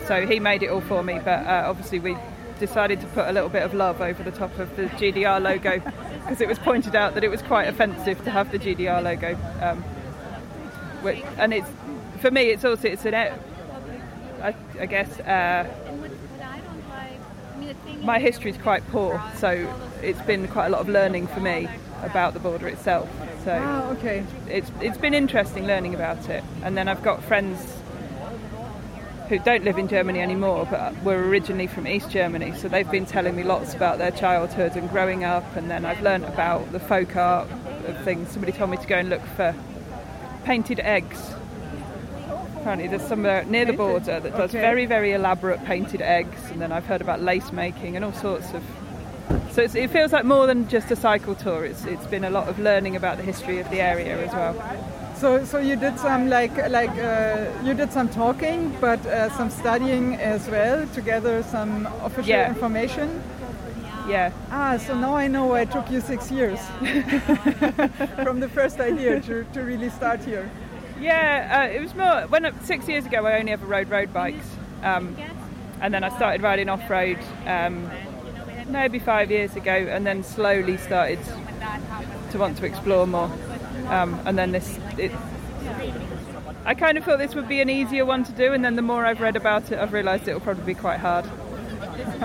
so 0.07 0.25
he 0.25 0.39
made 0.39 0.63
it 0.63 0.67
all 0.67 0.81
for 0.81 1.03
me, 1.03 1.19
but 1.23 1.45
uh, 1.45 1.63
obviously 1.67 1.99
we 1.99 2.17
decided 2.59 3.01
to 3.01 3.07
put 3.07 3.27
a 3.27 3.31
little 3.31 3.49
bit 3.49 3.63
of 3.63 3.73
love 3.73 4.01
over 4.01 4.23
the 4.23 4.31
top 4.31 4.57
of 4.59 4.75
the 4.75 4.83
GDR 4.83 5.41
logo 5.41 5.79
because 6.21 6.41
it 6.41 6.47
was 6.47 6.59
pointed 6.59 6.95
out 6.95 7.13
that 7.15 7.23
it 7.23 7.29
was 7.29 7.41
quite 7.41 7.67
offensive 7.67 8.23
to 8.23 8.31
have 8.31 8.51
the 8.51 8.59
GDR 8.59 9.03
logo. 9.03 9.37
Um, 9.61 9.81
which, 11.03 11.23
and 11.37 11.53
it's 11.53 11.69
for 12.19 12.31
me, 12.31 12.49
it's 12.49 12.65
also 12.65 12.87
it's 12.87 13.05
an 13.05 13.13
I, 13.13 14.55
I 14.79 14.85
guess 14.85 15.19
uh, 15.19 15.67
my 18.01 18.19
history 18.19 18.51
is 18.51 18.57
quite 18.57 18.87
poor, 18.89 19.21
so 19.35 19.71
it's 20.01 20.21
been 20.21 20.47
quite 20.47 20.67
a 20.67 20.69
lot 20.69 20.81
of 20.81 20.89
learning 20.89 21.27
for 21.27 21.39
me 21.39 21.67
about 22.03 22.33
the 22.33 22.39
border 22.39 22.67
itself. 22.67 23.09
So 23.45 23.55
ah, 23.63 23.91
okay. 23.91 24.25
it's 24.47 24.71
it's 24.81 24.97
been 24.97 25.13
interesting 25.13 25.67
learning 25.67 25.93
about 25.93 26.29
it. 26.29 26.43
And 26.63 26.75
then 26.75 26.87
I've 26.87 27.03
got 27.03 27.23
friends 27.23 27.59
who 29.29 29.37
don't 29.37 29.63
live 29.63 29.77
in 29.77 29.87
Germany 29.87 30.19
anymore, 30.19 30.67
but 30.69 30.99
were 31.03 31.27
originally 31.27 31.67
from 31.67 31.87
East 31.87 32.09
Germany. 32.09 32.53
So 32.55 32.67
they've 32.67 32.89
been 32.89 33.05
telling 33.05 33.35
me 33.35 33.43
lots 33.43 33.75
about 33.75 33.99
their 33.99 34.09
childhood 34.09 34.75
and 34.75 34.89
growing 34.89 35.23
up. 35.23 35.55
And 35.55 35.69
then 35.69 35.85
I've 35.85 36.01
learned 36.01 36.25
about 36.25 36.71
the 36.71 36.79
folk 36.79 37.15
art 37.15 37.47
of 37.85 38.03
things. 38.03 38.31
Somebody 38.31 38.51
told 38.51 38.71
me 38.71 38.77
to 38.77 38.87
go 38.87 38.97
and 38.97 39.09
look 39.09 39.25
for 39.35 39.53
painted 40.43 40.79
eggs. 40.79 41.35
Apparently, 42.57 42.87
there's 42.87 43.07
somewhere 43.07 43.45
near 43.45 43.65
the 43.65 43.73
border 43.73 44.19
that 44.19 44.31
does 44.35 44.49
okay. 44.49 44.59
very, 44.59 44.87
very 44.87 45.11
elaborate 45.11 45.63
painted 45.65 46.01
eggs. 46.01 46.49
And 46.49 46.59
then 46.59 46.71
I've 46.71 46.85
heard 46.85 47.01
about 47.01 47.21
lace 47.21 47.51
making 47.51 47.95
and 47.95 48.03
all 48.03 48.13
sorts 48.13 48.53
of 48.55 48.63
so 49.55 49.61
it 49.61 49.89
feels 49.89 50.11
like 50.11 50.25
more 50.25 50.47
than 50.47 50.67
just 50.67 50.91
a 50.91 50.97
cycle 50.97 51.33
tour. 51.33 51.63
It's 51.63 51.85
it's 51.85 52.05
been 52.07 52.25
a 52.25 52.29
lot 52.29 52.49
of 52.49 52.59
learning 52.59 52.97
about 52.97 53.15
the 53.15 53.23
history 53.23 53.59
of 53.59 53.69
the 53.69 53.79
area 53.79 54.17
as 54.25 54.33
well. 54.33 54.55
So 55.15 55.45
so 55.45 55.59
you 55.59 55.77
did 55.77 55.97
some 55.97 56.29
like 56.29 56.57
like 56.69 56.95
uh, 56.97 57.45
you 57.63 57.73
did 57.73 57.93
some 57.93 58.09
talking, 58.09 58.75
but 58.81 58.99
uh, 59.05 59.29
some 59.37 59.49
studying 59.49 60.15
as 60.15 60.49
well 60.49 60.85
to 60.87 61.01
gather 61.01 61.41
some 61.43 61.87
official 62.03 62.29
yeah. 62.29 62.49
information. 62.49 63.23
Yeah. 64.09 64.31
Ah, 64.51 64.77
so 64.77 64.93
now 64.93 65.15
I 65.15 65.27
know 65.27 65.45
why 65.45 65.61
it 65.61 65.71
took 65.71 65.89
you 65.89 66.01
six 66.01 66.29
years 66.31 66.59
from 68.23 68.39
the 68.41 68.49
first 68.53 68.79
idea 68.79 69.21
to, 69.21 69.45
to 69.53 69.61
really 69.61 69.89
start 69.89 70.23
here. 70.23 70.51
Yeah, 70.99 71.69
uh, 71.71 71.75
it 71.75 71.81
was 71.81 71.95
more 71.95 72.27
when 72.27 72.43
six 72.63 72.87
years 72.87 73.05
ago 73.05 73.25
I 73.25 73.39
only 73.39 73.53
ever 73.53 73.65
rode 73.65 73.89
road 73.89 74.13
bikes, 74.13 74.47
um, 74.83 75.15
and 75.81 75.93
then 75.93 76.03
I 76.03 76.09
started 76.09 76.41
riding 76.41 76.69
off 76.69 76.89
road. 76.89 77.19
Um, 77.47 77.89
maybe 78.67 78.99
five 78.99 79.31
years 79.31 79.55
ago, 79.55 79.71
and 79.71 80.05
then 80.05 80.23
slowly 80.23 80.77
started 80.77 81.19
to 82.31 82.37
want 82.37 82.57
to 82.57 82.65
explore 82.65 83.05
more. 83.07 83.31
Um, 83.87 84.19
and 84.25 84.37
then 84.37 84.51
this, 84.51 84.79
it, 84.97 85.11
I 86.65 86.73
kind 86.73 86.97
of 86.97 87.03
thought 87.03 87.19
this 87.19 87.35
would 87.35 87.47
be 87.47 87.61
an 87.61 87.69
easier 87.69 88.05
one 88.05 88.23
to 88.23 88.31
do, 88.31 88.53
and 88.53 88.63
then 88.65 88.75
the 88.75 88.81
more 88.81 89.05
I've 89.05 89.21
read 89.21 89.35
about 89.35 89.71
it, 89.71 89.79
I've 89.79 89.93
realised 89.93 90.27
it 90.27 90.33
will 90.33 90.41
probably 90.41 90.63
be 90.65 90.73
quite 90.79 90.99
hard. 90.99 91.25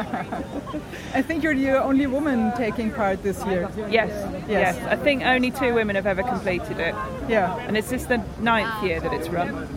I 1.14 1.22
think 1.22 1.42
you're 1.42 1.54
the 1.54 1.82
only 1.82 2.06
woman 2.06 2.52
taking 2.56 2.90
part 2.90 3.22
this 3.22 3.44
year. 3.46 3.68
Yes, 3.88 4.10
Yes. 4.48 4.76
yes, 4.76 4.78
I 4.86 4.96
think 4.96 5.22
only 5.24 5.50
two 5.50 5.74
women 5.74 5.94
have 5.96 6.06
ever 6.06 6.22
completed 6.22 6.78
it, 6.80 6.94
Yeah, 7.28 7.56
and 7.66 7.76
it's 7.76 7.90
this 7.90 8.04
the 8.06 8.24
ninth 8.40 8.82
year 8.82 9.00
that 9.00 9.12
it's 9.12 9.28
run. 9.28 9.68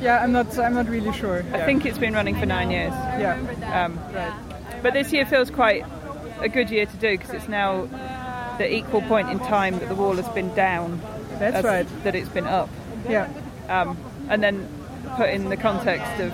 yeah. 0.00 0.22
I'm 0.22 0.32
not. 0.32 0.56
I'm 0.58 0.74
not 0.74 0.88
really 0.88 1.12
sure. 1.12 1.44
I 1.52 1.64
think 1.64 1.84
it's 1.86 1.98
been 1.98 2.14
running 2.14 2.36
for 2.36 2.46
nine 2.46 2.70
years. 2.70 2.92
Yeah, 2.92 3.84
Um, 3.84 3.98
right. 4.14 4.32
But 4.84 4.92
this 4.92 5.12
year 5.14 5.24
feels 5.24 5.50
quite 5.50 5.82
a 6.40 6.48
good 6.48 6.68
year 6.68 6.84
to 6.84 6.96
do 6.98 7.16
because 7.16 7.30
it's 7.30 7.48
now 7.48 7.86
the 8.58 8.70
equal 8.70 9.00
point 9.00 9.30
in 9.30 9.38
time 9.38 9.78
that 9.78 9.88
the 9.88 9.94
wall 9.94 10.14
has 10.14 10.28
been 10.28 10.54
down. 10.54 11.00
That's 11.38 11.64
right. 11.64 11.86
That 12.04 12.14
it's 12.14 12.28
been 12.28 12.46
up. 12.46 12.68
Yeah, 13.08 13.28
um, 13.70 13.96
and 14.28 14.42
then 14.42 14.68
put 15.16 15.30
in 15.30 15.48
the 15.48 15.56
context 15.56 16.20
of 16.20 16.32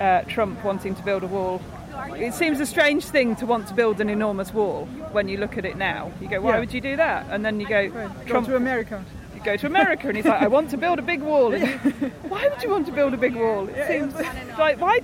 uh, 0.00 0.22
Trump 0.22 0.64
wanting 0.64 0.94
to 0.94 1.02
build 1.02 1.22
a 1.22 1.26
wall. 1.26 1.60
It 2.16 2.32
seems 2.32 2.58
a 2.58 2.66
strange 2.66 3.04
thing 3.04 3.36
to 3.36 3.44
want 3.46 3.68
to 3.68 3.74
build 3.74 4.00
an 4.00 4.08
enormous 4.08 4.52
wall 4.54 4.86
when 5.12 5.28
you 5.28 5.36
look 5.36 5.58
at 5.58 5.66
it 5.66 5.76
now. 5.76 6.10
You 6.22 6.28
go, 6.28 6.40
why 6.40 6.54
Yeah. 6.54 6.60
would 6.60 6.72
you 6.72 6.80
do 6.80 6.96
that? 6.96 7.26
And 7.30 7.44
then 7.44 7.60
you 7.60 7.68
go, 7.68 7.86
right. 7.88 8.26
Go 8.26 8.42
to 8.42 8.56
America. 8.56 9.04
you 9.34 9.42
go 9.42 9.56
to 9.58 9.66
America, 9.66 10.08
and 10.08 10.16
he's 10.16 10.26
like, 10.26 10.40
I 10.40 10.48
want 10.48 10.70
to 10.70 10.78
build 10.78 10.98
a 10.98 11.02
big 11.02 11.20
wall. 11.20 11.52
And 11.52 11.66
you, 11.66 12.08
why 12.28 12.48
would 12.48 12.62
you 12.62 12.70
want 12.70 12.86
to 12.86 12.92
build 12.92 13.12
a 13.12 13.18
big 13.18 13.36
wall? 13.36 13.68
It 13.68 13.86
seems 13.86 14.14
like 14.58 14.80
why. 14.80 15.00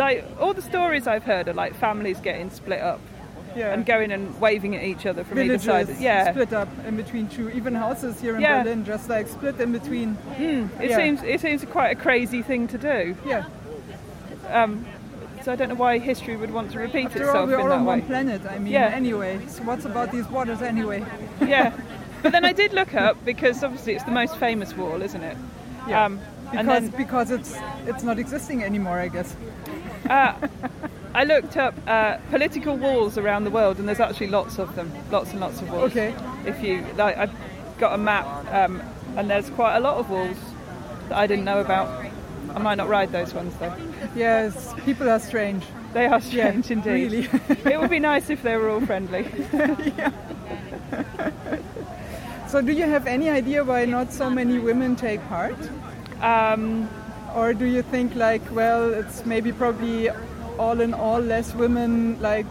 Like 0.00 0.24
all 0.40 0.54
the 0.54 0.62
stories 0.62 1.06
I've 1.06 1.24
heard 1.24 1.46
are 1.48 1.52
like 1.52 1.74
families 1.74 2.18
getting 2.20 2.48
split 2.50 2.80
up 2.80 3.00
Yeah. 3.54 3.74
and 3.74 3.84
going 3.84 4.10
and 4.12 4.40
waving 4.40 4.74
at 4.74 4.82
each 4.82 5.04
other 5.04 5.24
from 5.24 5.36
Villages 5.36 5.68
either 5.68 5.92
side. 5.92 6.02
Yeah, 6.02 6.30
split 6.32 6.52
up 6.54 6.68
in 6.86 6.96
between 6.96 7.28
two. 7.28 7.50
Even 7.50 7.74
houses 7.74 8.18
here 8.18 8.34
in 8.36 8.40
Yeah. 8.40 8.62
Berlin 8.62 8.84
just 8.86 9.10
like 9.10 9.28
split 9.28 9.60
in 9.60 9.72
between. 9.72 10.16
it 10.38 10.88
yeah. 10.90 10.96
seems 10.96 11.22
it 11.22 11.40
seems 11.42 11.62
quite 11.66 11.90
a 11.96 12.00
crazy 12.00 12.40
thing 12.40 12.66
to 12.68 12.78
do. 12.78 13.14
Yeah. 13.26 13.44
Um, 14.48 14.86
so 15.42 15.52
I 15.52 15.56
don't 15.56 15.68
know 15.68 15.74
why 15.74 15.98
history 15.98 16.36
would 16.36 16.50
want 16.50 16.70
to 16.72 16.78
repeat 16.78 17.06
After 17.06 17.24
all, 17.24 17.28
itself 17.28 17.48
we're 17.48 17.54
in 17.56 17.60
all 17.60 17.68
that 17.68 17.74
on 17.80 17.84
way. 17.84 17.98
one 17.98 18.02
planet. 18.06 18.40
I 18.48 18.58
mean, 18.58 18.72
Yeah. 18.72 18.86
anyway. 19.02 19.38
So 19.48 19.62
what's 19.64 19.84
about 19.84 20.12
these 20.12 20.26
waters 20.28 20.62
anyway? 20.62 21.04
yeah, 21.46 21.72
but 22.22 22.32
then 22.32 22.44
I 22.46 22.52
did 22.54 22.72
look 22.72 22.94
up 22.94 23.22
because 23.24 23.62
obviously 23.62 23.94
it's 23.96 24.04
the 24.04 24.16
most 24.22 24.36
famous 24.38 24.74
wall, 24.74 25.02
isn't 25.02 25.22
it? 25.22 25.36
Yeah. 25.86 26.04
Um, 26.06 26.20
and 26.52 26.66
Because 26.66 26.90
then 26.90 26.98
because 27.04 27.30
it's 27.30 27.54
it's 27.86 28.02
not 28.02 28.18
existing 28.18 28.64
anymore, 28.64 28.98
I 28.98 29.08
guess. 29.08 29.36
Uh, 30.08 30.34
I 31.14 31.24
looked 31.24 31.56
up 31.56 31.74
uh, 31.86 32.18
political 32.30 32.76
walls 32.76 33.18
around 33.18 33.44
the 33.44 33.50
world, 33.50 33.78
and 33.78 33.88
there's 33.88 34.00
actually 34.00 34.28
lots 34.28 34.58
of 34.58 34.74
them, 34.76 34.92
lots 35.10 35.30
and 35.30 35.40
lots 35.40 35.60
of 35.60 35.70
walls. 35.70 35.90
Okay. 35.92 36.14
If 36.44 36.62
you 36.62 36.84
like, 36.96 37.16
I've 37.16 37.32
got 37.78 37.94
a 37.94 37.98
map, 37.98 38.26
um, 38.52 38.82
and 39.16 39.28
there's 39.28 39.50
quite 39.50 39.76
a 39.76 39.80
lot 39.80 39.96
of 39.96 40.10
walls 40.10 40.36
that 41.08 41.18
I 41.18 41.26
didn't 41.26 41.44
know 41.44 41.60
about. 41.60 42.06
I 42.54 42.58
might 42.58 42.76
not 42.76 42.88
ride 42.88 43.12
those 43.12 43.32
ones 43.34 43.54
though. 43.60 43.74
Yes, 44.14 44.72
people 44.84 45.08
are 45.08 45.20
strange. 45.20 45.64
They 45.92 46.06
are 46.06 46.20
Yeah, 46.20 46.50
strange 46.50 46.70
indeed. 46.70 47.12
really. 47.12 47.28
it 47.72 47.80
would 47.80 47.90
be 47.90 47.98
nice 48.00 48.28
if 48.30 48.42
they 48.42 48.56
were 48.56 48.70
all 48.70 48.80
friendly. 48.80 49.26
So, 52.48 52.60
do 52.60 52.72
you 52.72 52.84
have 52.84 53.06
any 53.06 53.30
idea 53.30 53.62
why 53.62 53.84
not 53.84 54.12
so 54.12 54.28
many 54.28 54.58
women 54.58 54.96
take 54.96 55.20
part? 55.28 55.54
Um, 56.20 56.90
Or 57.34 57.54
do 57.54 57.64
you 57.64 57.82
think 57.82 58.14
like, 58.14 58.42
well, 58.50 58.92
it's 58.92 59.24
maybe 59.24 59.52
probably 59.52 60.10
all 60.58 60.80
in 60.80 60.92
all 60.94 61.20
less 61.20 61.54
women 61.54 62.20
like 62.20 62.46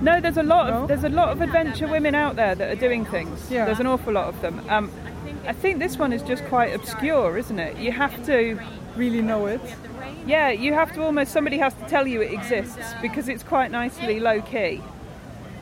No, 0.00 0.20
there's 0.20 0.36
a 0.36 0.42
lot 0.42 0.68
No? 0.68 0.82
of 0.82 0.88
there's 0.88 1.04
a 1.04 1.08
lot 1.08 1.28
of 1.30 1.40
adventure 1.40 1.86
women 1.88 2.14
out 2.14 2.36
there 2.36 2.54
that 2.54 2.70
are 2.76 2.80
doing 2.80 3.04
things. 3.04 3.50
Yeah. 3.50 3.64
There's 3.66 3.80
an 3.80 3.86
awful 3.86 4.12
lot 4.12 4.28
of 4.28 4.40
them. 4.40 4.60
Um, 4.68 4.90
I 5.46 5.52
think 5.52 5.78
this 5.78 5.96
one 5.96 6.12
is 6.12 6.22
just 6.22 6.44
quite 6.46 6.74
obscure, 6.74 7.36
isn't 7.38 7.58
it? 7.58 7.76
You 7.78 7.92
have 7.92 8.24
to, 8.26 8.58
really 8.96 9.22
know 9.22 9.46
it? 9.46 9.60
yeah, 10.26 10.50
you 10.50 10.72
have 10.72 10.92
to 10.94 11.02
almost 11.02 11.32
somebody 11.32 11.58
has 11.58 11.74
to 11.74 11.86
tell 11.88 12.06
you 12.06 12.20
it 12.20 12.32
exists 12.32 12.94
because 13.02 13.28
it's 13.28 13.42
quite 13.44 13.70
nicely 13.70 14.18
low 14.18 14.40
key. 14.42 14.82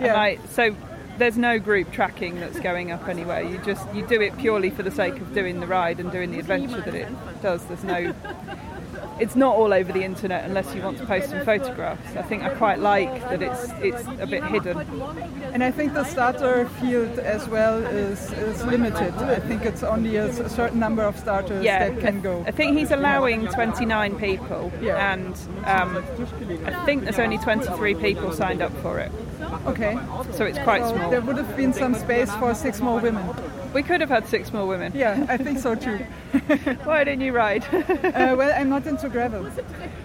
Yeah. 0.01 0.17
I, 0.19 0.39
so 0.49 0.75
there's 1.19 1.37
no 1.37 1.59
group 1.59 1.93
tracking 1.93 2.41
that's 2.41 2.59
going 2.61 2.91
up 2.91 3.09
anywhere. 3.09 3.43
You 3.43 3.59
just 3.59 3.93
you 3.95 4.07
do 4.07 4.21
it 4.21 4.37
purely 4.39 4.71
for 4.71 4.83
the 4.83 4.91
sake 4.91 5.17
of 5.21 5.35
doing 5.35 5.61
the 5.61 5.67
ride 5.67 6.01
and 6.01 6.11
doing 6.11 6.31
the 6.31 6.39
adventure 6.39 6.81
that 6.81 6.95
it 6.95 7.09
does. 7.43 7.65
There's 7.67 7.85
no. 7.85 8.15
It's 9.21 9.37
not 9.37 9.55
all 9.55 9.73
over 9.73 9.93
the 9.93 10.03
internet 10.03 10.45
unless 10.45 10.75
you 10.75 10.83
want 10.83 10.99
to 10.99 11.07
post 11.07 11.31
some 11.31 11.45
photographs. 11.45 12.17
I 12.17 12.23
think 12.23 12.43
I 12.43 12.51
quite 12.51 12.81
like 12.81 13.21
that 13.31 13.43
it's 13.43 13.71
it's 13.81 14.07
a 14.21 14.27
bit 14.27 14.45
hidden. 14.45 14.79
And 15.53 15.63
I 15.63 15.71
think 15.71 15.95
the 15.95 16.05
starter 16.05 16.69
field 16.81 17.19
as 17.21 17.49
well 17.49 17.79
is, 17.87 18.33
is 18.33 18.65
limited. 18.65 19.15
I 19.15 19.39
think 19.39 19.65
it's 19.65 19.83
only 19.85 20.17
a 20.17 20.49
certain 20.49 20.81
number 20.81 21.03
of 21.03 21.17
starters 21.19 21.65
yeah, 21.65 21.91
that 21.91 22.01
can 22.01 22.21
go. 22.21 22.45
I 22.47 22.51
think 22.51 22.77
he's 22.77 22.91
allowing 22.91 23.47
29 23.47 24.17
people, 24.19 24.73
Yeah. 24.81 25.13
and 25.13 25.35
um, 25.65 25.97
I 26.67 26.85
think 26.85 27.05
there's 27.05 27.19
only 27.21 27.39
23 27.39 27.95
people 27.95 28.33
signed 28.33 28.63
up 28.63 28.73
for 28.83 28.99
it, 28.99 29.13
Okay. 29.67 29.97
so 30.33 30.45
it's 30.45 30.59
quite 30.59 30.83
small. 30.89 31.11
there 31.11 31.21
would 31.21 31.37
have 31.37 31.57
been 31.57 31.73
some 31.73 31.95
space 31.95 32.35
for 32.37 32.55
six 32.55 32.81
more 32.81 32.99
women. 32.99 33.25
We 33.75 33.83
could 33.83 34.01
have 34.01 34.11
had 34.11 34.27
six 34.29 34.53
more 34.53 34.67
women. 34.67 34.93
Yeah, 34.95 35.27
I 35.29 35.37
think 35.37 35.59
so 35.59 35.75
too. 35.75 35.99
Why 36.85 37.05
didn't 37.05 37.23
you 37.23 37.33
ride? 37.33 37.65
Uh, 37.75 38.35
well, 38.39 38.53
I'm 38.57 38.69
not 38.69 38.87
into 38.87 39.09
gravel. 39.09 39.49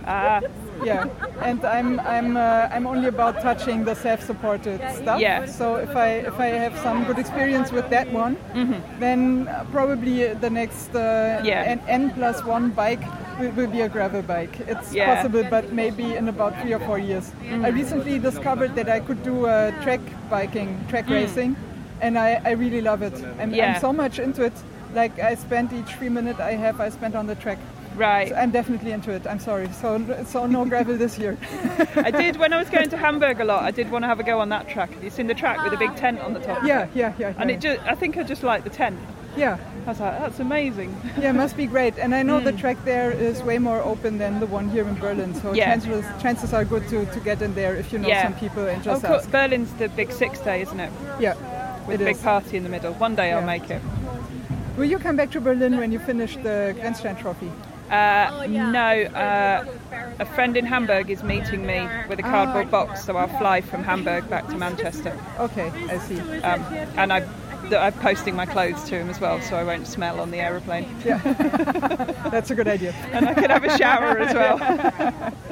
Ah, 0.06 0.42
Yeah, 0.84 1.08
and 1.42 1.64
I'm 1.66 2.00
I'm 2.00 2.38
uh, 2.38 2.76
I'm 2.76 2.88
only 2.88 3.08
about 3.10 3.42
touching 3.42 3.86
the 3.86 3.96
self-supported 3.96 4.80
stuff. 4.96 5.20
Yeah. 5.22 5.46
So 5.46 5.76
if 5.76 5.94
I 5.96 6.08
if 6.32 6.40
I 6.40 6.48
have 6.66 6.76
some 6.80 7.04
good 7.06 7.20
experience 7.20 7.72
with 7.72 7.90
that 7.90 8.08
one, 8.14 8.38
then 9.00 9.48
uh, 9.48 9.66
probably 9.72 10.34
the 10.34 10.50
next 10.50 10.96
uh, 10.96 11.00
Mm-hmm. 11.00 11.46
Yeah. 11.46 11.74
N, 11.76 11.80
N 11.88 12.10
plus 12.16 12.44
one 12.46 12.70
bike 12.72 13.04
will, 13.40 13.52
will 13.52 13.68
be 13.72 13.82
a 13.82 13.90
gravel 13.90 14.22
bike. 14.22 14.60
It's 14.68 14.94
Yeah. 14.94 15.06
Mm-hmm. 15.06 15.16
possible, 15.16 15.44
but 15.50 15.72
maybe 15.74 16.16
in 16.16 16.28
about 16.30 16.54
three 16.62 16.74
or 16.74 16.80
four 16.80 16.98
years. 17.00 17.32
I 17.68 17.70
recently 17.70 18.20
discovered 18.20 18.74
that 18.76 18.90
I 18.90 19.00
could 19.00 19.22
do 19.24 19.46
uh, 19.46 19.72
track 19.84 20.02
biking, 20.30 20.70
track 20.90 21.10
racing, 21.10 21.56
and 22.02 22.18
I, 22.18 22.42
I 22.46 22.52
really 22.52 22.82
love 22.82 23.02
it. 23.02 23.14
I'm. 23.40 23.54
Yeah. 23.54 23.74
I'm 23.76 23.82
so 23.82 23.92
much 23.94 24.20
into 24.20 24.44
it. 24.44 24.54
Like 24.94 25.20
I 25.20 25.36
spend 25.36 25.72
each 25.74 25.94
free 25.94 26.10
minute 26.10 26.40
I 26.40 26.54
have, 26.54 26.80
I 26.82 26.90
spent 26.90 27.16
on 27.16 27.28
the 27.28 27.36
track. 27.36 27.60
right. 27.96 28.30
So 28.30 28.36
I'm 28.36 28.52
definitely 28.52 28.92
into 28.92 29.12
it. 29.12 29.28
I'm 29.28 29.40
sorry. 29.40 29.70
So 29.82 30.00
so 30.26 30.48
no 30.48 30.66
gravel 30.66 30.98
this 30.98 31.18
year. 31.20 31.38
I 31.96 32.12
did 32.12 32.38
when 32.38 32.54
I 32.54 32.58
was 32.58 32.70
going 32.70 32.90
to 32.90 32.98
Hamburg 33.06 33.40
a 33.40 33.46
lot. 33.46 33.64
I 33.64 33.72
did 33.72 33.92
want 33.92 34.04
to 34.04 34.08
have 34.08 34.20
a 34.20 34.24
go 34.24 34.40
on 34.40 34.50
that 34.50 34.68
track. 34.68 34.92
Have 34.94 35.04
you 35.04 35.10
seen 35.12 35.28
the 35.28 35.36
track 35.36 35.64
with 35.64 35.74
a 35.74 35.78
big 35.78 35.96
tent 35.96 36.20
on 36.20 36.34
the 36.34 36.40
top? 36.40 36.64
Yeah, 36.64 36.88
yeah, 36.96 37.14
yeah. 37.20 37.34
And 37.38 37.52
it 37.52 37.60
just, 37.62 37.80
I 37.86 37.96
think 37.96 38.18
I 38.18 38.24
just 38.24 38.42
like 38.44 38.64
the 38.64 38.70
tent. 38.72 38.98
yeah, 39.38 39.58
I 39.86 39.90
was 39.92 40.00
like, 40.00 40.20
that's 40.20 40.40
amazing. 40.40 40.90
yeah, 41.22 41.32
must 41.34 41.56
be 41.56 41.68
great. 41.68 41.94
And 42.00 42.16
I 42.16 42.24
know 42.24 42.40
Mm. 42.40 42.46
the 42.46 42.54
track 42.64 42.78
there 42.86 43.12
is 43.12 43.44
way 43.44 43.60
more 43.60 43.80
open 43.94 44.18
than 44.18 44.40
the 44.40 44.48
one 44.48 44.70
here 44.70 44.88
in 44.88 44.96
Berlin. 44.96 45.36
So 45.36 45.54
Yeah. 45.54 45.66
chances 45.70 46.04
chances 46.24 46.52
are 46.54 46.66
good 46.66 46.86
to, 46.90 47.06
to 47.06 47.20
get 47.20 47.42
in 47.42 47.54
there 47.54 47.76
if 47.82 47.94
you 47.94 48.00
know 48.00 48.08
Yeah. 48.10 48.24
some 48.24 48.34
people 48.44 48.64
and 48.68 48.80
Oh, 48.82 48.86
just 48.92 49.06
cool. 49.06 49.16
ask. 49.16 49.30
Berlin's 49.32 49.72
the 49.78 49.88
big 49.90 50.12
six 50.12 50.40
day, 50.40 50.62
isn't 50.66 50.80
it? 50.80 50.92
Yeah, 51.20 51.36
With 51.90 52.02
it 52.02 52.04
a 52.04 52.08
big 52.08 52.16
is. 52.16 52.22
party 52.22 52.58
in 52.58 52.64
the 52.64 52.70
middle. 52.70 52.94
One 52.94 53.16
day 53.16 53.34
I'll 53.34 53.46
make 53.46 53.70
it. 53.70 53.82
Will 54.78 54.86
you 54.86 55.00
come 55.00 55.16
back 55.16 55.32
to 55.32 55.42
Berlin 55.42 55.78
when 55.78 55.92
you 55.92 56.00
finish 56.00 56.36
the 56.36 56.76
Grenzstein 56.80 57.20
Trophy? 57.20 57.52
Uh, 57.90 58.46
no, 58.48 59.04
uh, 59.18 59.66
a 60.20 60.26
friend 60.26 60.56
in 60.56 60.66
Hamburg 60.66 61.10
is 61.10 61.24
meeting 61.24 61.66
me 61.66 61.88
with 62.08 62.20
a 62.20 62.22
cardboard 62.22 62.70
box, 62.70 63.04
so 63.04 63.18
I'll 63.18 63.38
fly 63.40 63.62
from 63.62 63.84
Hamburg 63.84 64.30
back 64.30 64.48
to 64.50 64.56
Manchester. 64.56 65.18
Okay, 65.40 65.72
I 65.90 65.98
see. 65.98 66.20
Um, 66.42 66.62
and 66.98 67.12
I, 67.12 67.28
th- 67.70 67.80
I'm 67.82 67.94
posting 67.94 68.36
my 68.36 68.46
clothes 68.46 68.84
to 68.90 68.96
him 69.00 69.10
as 69.10 69.20
well, 69.20 69.40
so 69.42 69.56
I 69.56 69.64
won't 69.64 69.88
smell 69.88 70.20
on 70.20 70.32
the 70.32 70.40
aeroplane. 70.40 70.86
Yeah, 71.06 71.18
That's 72.32 72.52
a 72.52 72.56
good 72.56 72.68
idea. 72.68 72.94
And 73.14 73.28
I 73.30 73.34
can 73.34 73.50
have 73.50 73.64
a 73.64 73.78
shower 73.78 74.18
as 74.18 74.34
well. 74.34 75.34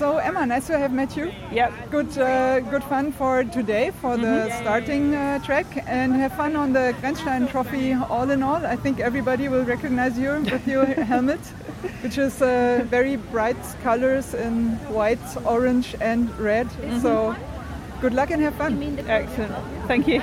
So 0.00 0.16
Emma, 0.16 0.46
nice 0.46 0.66
to 0.68 0.78
have 0.78 0.92
met 0.94 1.14
you. 1.14 1.30
Yep. 1.52 1.90
Good, 1.90 2.16
uh, 2.16 2.60
good 2.60 2.82
fun 2.84 3.12
for 3.12 3.44
today 3.44 3.90
for 4.00 4.16
the 4.16 4.26
Mm-hmm. 4.48 4.62
starting 4.62 5.14
uh, 5.14 5.38
track, 5.44 5.66
and 5.86 6.14
have 6.14 6.32
fun 6.32 6.56
on 6.56 6.72
the 6.72 6.94
Grenzstein 7.02 7.50
Trophy. 7.50 7.92
All 7.92 8.30
in 8.30 8.42
all, 8.42 8.64
I 8.64 8.76
think 8.76 8.98
everybody 9.00 9.48
will 9.50 9.64
recognize 9.66 10.16
you 10.18 10.30
with 10.50 10.66
your 10.66 10.86
helmet, 11.12 11.40
which 12.02 12.16
is 12.16 12.40
uh, 12.40 12.82
very 12.88 13.16
bright 13.16 13.62
colors 13.82 14.32
in 14.32 14.70
white, 14.88 15.20
orange, 15.44 15.94
and 16.00 16.30
red. 16.38 16.68
Mm-hmm. 16.68 17.00
So, 17.00 17.36
good 18.00 18.14
luck 18.14 18.30
and 18.30 18.40
have 18.42 18.54
fun. 18.54 18.80
Excellent. 19.06 19.52
Thank 19.86 20.08
you. 20.08 20.22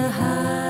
the 0.00 0.08
highs 0.08 0.69